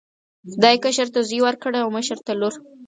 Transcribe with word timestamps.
خدای 0.51 0.77
کشر 0.83 1.07
ته 1.13 1.19
زوی 1.29 1.39
ورکړ 1.43 1.71
او 1.83 1.89
مشر 1.97 2.17
ته 2.25 2.31
لور. 2.39 2.53